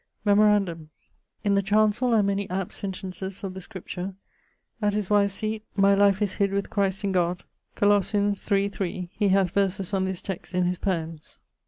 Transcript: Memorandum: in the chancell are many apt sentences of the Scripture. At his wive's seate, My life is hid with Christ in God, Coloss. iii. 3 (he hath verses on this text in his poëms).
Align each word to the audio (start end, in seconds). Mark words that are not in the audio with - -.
Memorandum: 0.25 0.89
in 1.43 1.53
the 1.53 1.61
chancell 1.61 2.11
are 2.11 2.23
many 2.23 2.49
apt 2.49 2.73
sentences 2.73 3.43
of 3.43 3.53
the 3.53 3.61
Scripture. 3.61 4.15
At 4.81 4.93
his 4.93 5.11
wive's 5.11 5.33
seate, 5.33 5.63
My 5.75 5.93
life 5.93 6.23
is 6.23 6.33
hid 6.33 6.51
with 6.51 6.71
Christ 6.71 7.03
in 7.03 7.11
God, 7.11 7.43
Coloss. 7.75 8.15
iii. 8.51 8.67
3 8.69 9.09
(he 9.13 9.27
hath 9.27 9.51
verses 9.51 9.93
on 9.93 10.05
this 10.05 10.23
text 10.23 10.55
in 10.55 10.65
his 10.65 10.79
poëms). 10.79 11.37